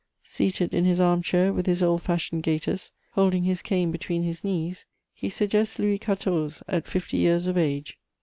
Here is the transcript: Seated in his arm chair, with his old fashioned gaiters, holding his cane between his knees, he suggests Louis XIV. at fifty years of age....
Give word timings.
Seated 0.23 0.73
in 0.73 0.83
his 0.83 0.99
arm 0.99 1.21
chair, 1.21 1.53
with 1.53 1.67
his 1.67 1.83
old 1.83 2.01
fashioned 2.01 2.41
gaiters, 2.41 2.91
holding 3.11 3.43
his 3.43 3.61
cane 3.61 3.91
between 3.91 4.23
his 4.23 4.43
knees, 4.43 4.87
he 5.13 5.29
suggests 5.29 5.77
Louis 5.77 5.99
XIV. 5.99 6.63
at 6.67 6.87
fifty 6.87 7.17
years 7.17 7.45
of 7.45 7.55
age.... 7.55 7.99